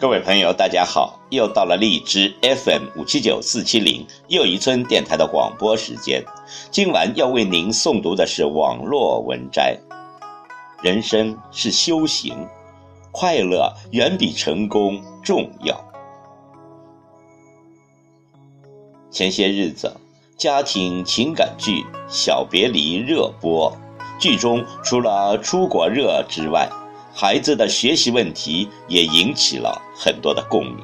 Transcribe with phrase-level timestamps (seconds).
[0.00, 1.18] 各位朋友，大家好！
[1.28, 6.24] 又到了荔枝 FM 五七九四七零又一村电台的广播时间。
[6.70, 9.76] 今晚要为您诵读的是网络文摘。
[10.82, 12.46] 人生是修行，
[13.10, 15.76] 快乐远比成功重要。
[19.10, 19.92] 前些日子，
[20.36, 23.76] 家庭情感剧《小别离》热播，
[24.20, 26.70] 剧中除了出国热之外，
[27.20, 30.76] 孩子的学习问题也引起了很多的共鸣。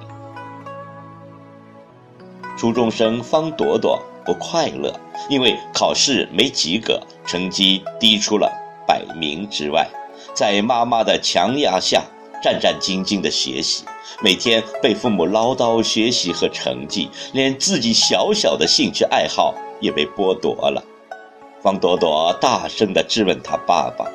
[2.59, 4.93] 初中生方朵朵不快乐，
[5.29, 8.51] 因为考试没及格，成绩低出了
[8.85, 9.89] 百名之外。
[10.35, 12.03] 在妈妈的强压下，
[12.43, 13.85] 战战兢兢的学习，
[14.21, 20.83] 每天被父母唠叨学习和成绩，连自己小小的兴趣爱好也被剥夺了。
[21.63, 24.11] 方朵朵大声地质问他爸爸。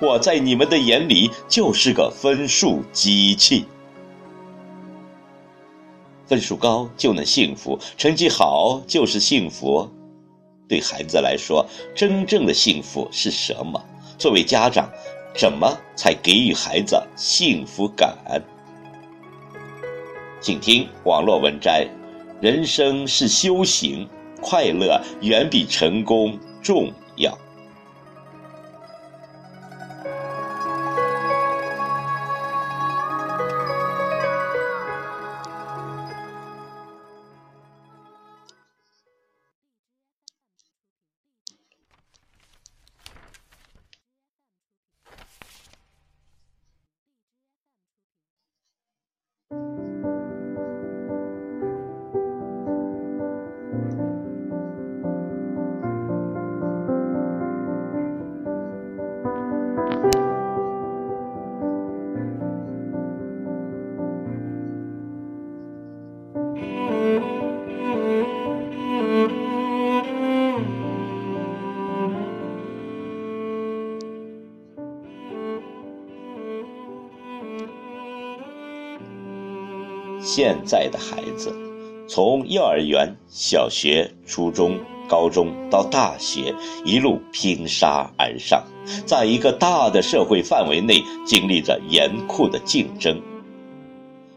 [0.00, 3.66] 我在你们的眼里就是个分数机器，
[6.26, 9.86] 分数高就能幸福，成绩好就是幸福。
[10.66, 13.84] 对孩子来说，真正的幸福是什么？
[14.16, 14.88] 作为家长，
[15.36, 18.16] 怎么才给予孩子幸福感？
[20.40, 21.86] 请听网络文摘：
[22.40, 24.08] 人生是修行，
[24.40, 27.36] 快乐远比成功重要。
[80.32, 81.52] 现在的孩子，
[82.06, 86.54] 从幼儿园、小学、初中、高中到大学，
[86.84, 88.62] 一路拼杀而上，
[89.04, 93.20] 在一个大的社会范围内经历着严酷的竞争。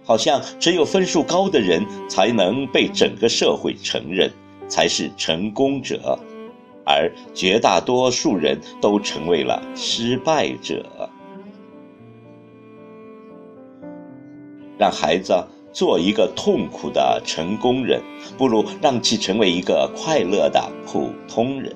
[0.03, 4.31] 好像只有分数高的人才能被整个社会承认，
[4.67, 6.17] 才是成功者，
[6.83, 10.83] 而绝大多数人都成为了失败者。
[14.79, 15.31] 让孩子。
[15.73, 18.01] 做一个痛苦的成功人，
[18.37, 21.75] 不如让其成为一个快乐的普通人。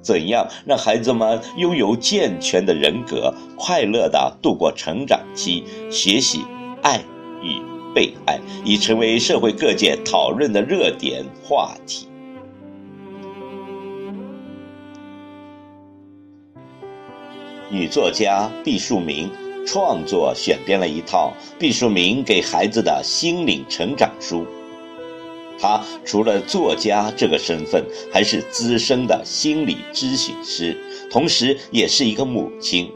[0.00, 5.64] 怎样让孩子们拥有健全的人格，快乐地度过成长期？
[5.90, 6.44] 学习
[6.82, 7.00] 爱
[7.42, 7.60] 与
[7.94, 12.06] 被爱，已成为社会各界讨论的热点话题。
[17.70, 19.30] 女作家毕淑敏。
[19.66, 24.46] 创作选编了一套毕淑敏给孩子的心灵成长书。
[25.58, 30.76] 他除了作家这个身份，还是资深的心理咨询师，
[31.10, 32.90] 同时也是一个母亲。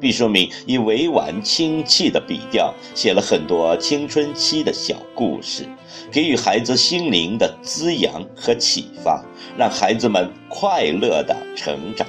[0.00, 5.68] 毕淑敏以委婉亲切的笔调，写了很多青春期的小故事，
[6.10, 9.22] 给予孩子心灵的滋养和启发，
[9.58, 12.06] 让孩子们快乐的成长。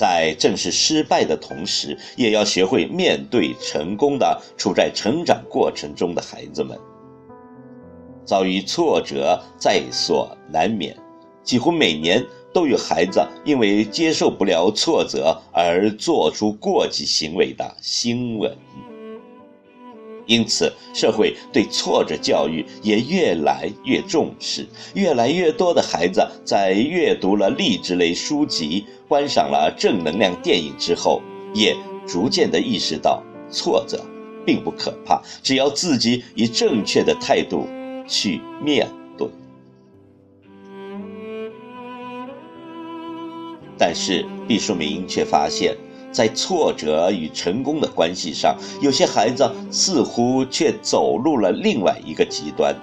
[0.00, 6.78] 在正视失败的同时，也要学会面对成功的处在成长过程中的孩子们。
[8.24, 10.96] 遭遇挫折在所难免，
[11.42, 18.56] 几乎每年都有孩子因为接受不了挫折而做出过激行为的新闻。
[20.30, 24.64] 因此，社会对挫折教育也越来越重视。
[24.94, 31.20] 越来越多的孩子在阅读了励志类书籍、观赏了正能量电影之后，
[31.52, 34.06] 也逐渐地意识到，挫折
[34.46, 37.66] 并不可怕，只要自己以正确的态度
[38.06, 38.86] 去面
[39.18, 39.28] 对。
[43.76, 45.76] 但是，毕淑敏却发现。
[46.12, 52.74] 在挫折与成功的关系上，有些孩子似乎却走入了另外一个极端。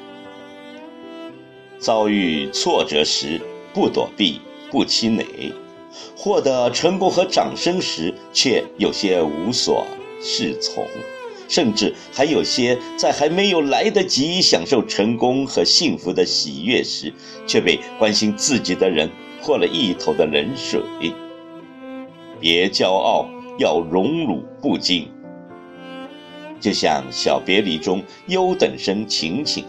[1.80, 3.40] 遭遇挫折时
[3.74, 4.42] 不躲避、
[4.72, 5.54] 不气馁，
[6.16, 9.86] 获得成功和掌声时却有些无所
[10.22, 10.88] 适从，
[11.48, 17.14] 甚至还有些在还没有来得及享受成功和幸福的喜悦时，
[17.46, 19.10] 却被关心自己的人
[19.42, 20.82] 泼了一头的冷水。
[22.40, 25.10] 别骄傲，要荣辱不惊。
[26.60, 29.64] 就像《小别离》中优等生晴晴，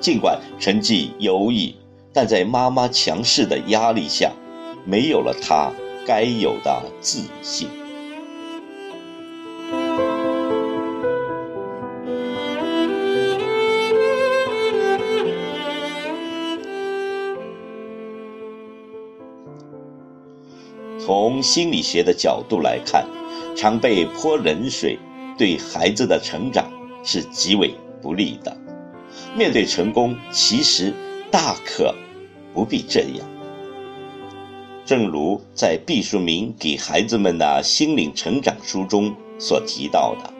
[0.00, 1.76] 尽管成绩优异，
[2.12, 4.32] 但在妈妈强势的压力下，
[4.84, 5.70] 没有了她
[6.06, 7.68] 该有的自信。
[21.04, 23.04] 从心理学的角度来看，
[23.56, 24.98] 常被泼冷水。
[25.38, 26.70] 对孩子的成长
[27.02, 28.56] 是极为不利的。
[29.34, 30.92] 面对成功，其实
[31.30, 31.92] 大可
[32.54, 33.26] 不必这样。
[34.84, 40.32] 正如在毕淑敏给孩子们的心灵成长书中所提到的：“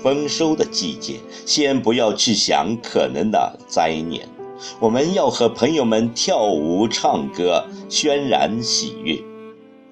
[0.00, 4.28] 丰收的季节，先不要去想可能的灾年，
[4.78, 7.55] 我们要和朋友们跳舞、唱歌，
[7.88, 9.18] 渲染喜悦。”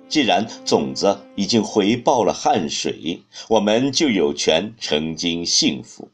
[0.08, 6.11] 既然种子已经回报了汗水，我们就有权曾经幸福。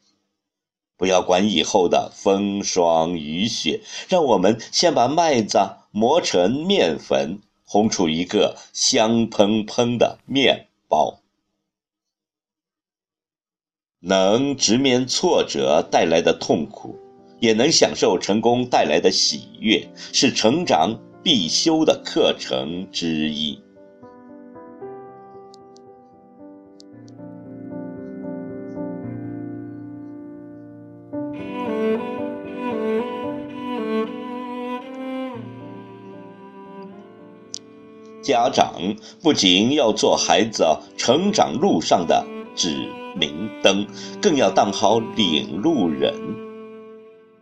[0.96, 5.58] 不要管以后的风霜雨雪，让我们先把麦子
[5.90, 11.20] 磨成面粉，烘出一个香喷喷的面包。
[13.98, 16.98] 能直面挫折带来的痛苦，
[17.40, 23.58] 也能享受成功带来的喜悦，是成长必修的课程之一。
[38.22, 40.64] 家长不仅要做孩子
[40.96, 42.24] 成长路上的
[42.54, 43.86] 指明灯，
[44.22, 46.14] 更要当好领路人。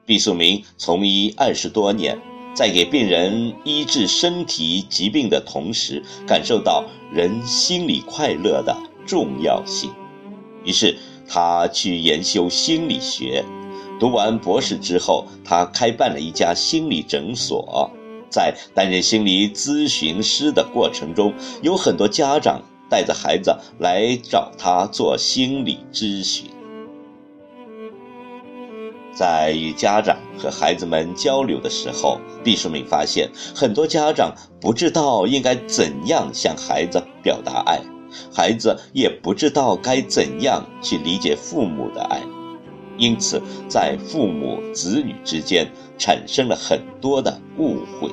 [0.06, 2.18] 毕淑敏从医二十多年，
[2.58, 8.76] 在给病人医治身体疾病的同时，感受到人心理快乐的
[9.06, 9.92] 重要性。
[10.64, 13.44] 于是，他去研修心理学。
[14.00, 17.88] 读完博士之后，他开办了一家心理诊所。
[18.28, 21.32] 在担任心理咨询师的过程中，
[21.62, 22.60] 有很多家长
[22.90, 26.50] 带着孩子来找他做心理咨询。
[29.18, 37.80] 在与家长和孩子们交流的时候，毕淑敏发现，很多家长不知道应该怎样向孩子表达爱，
[38.32, 42.22] 孩子也不知道该怎样去理解父母的爱。
[42.96, 45.68] 因此，在父母子女之间
[45.98, 48.08] 产生了很多的误会。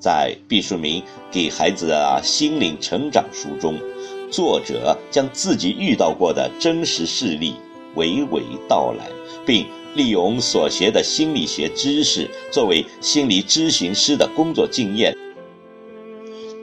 [0.00, 1.00] 在毕淑敏
[1.30, 3.78] 给孩子的心灵成长书中，
[4.32, 7.54] 作者将自己遇到过的真实事例
[7.96, 9.06] 娓娓道来，
[9.46, 15.16] 并利用所学的心理学知识作为心理咨询师的工作经验，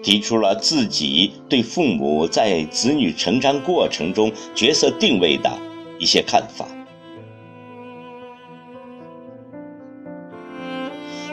[0.04, 5.50] 提出了自己对父母在子女成长过程中角色定位的。
[6.02, 6.66] 一些看法。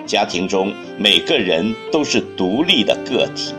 [0.04, 3.54] 家庭中每个人都是独立的个体，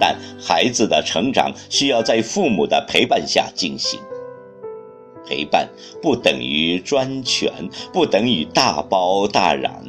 [0.00, 4.00] 但孩子的成长需要在父母的陪伴下进行。
[5.32, 5.66] 陪伴
[6.02, 7.50] 不等于专权，
[7.90, 9.82] 不等于大包大揽。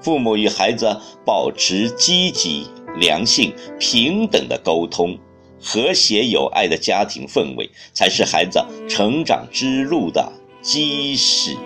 [0.00, 5.18] 父母与孩子保持积极、良性、平等的沟通。
[5.60, 11.56] 和谐有爱的家庭氛围，才是孩子成长之路的基石。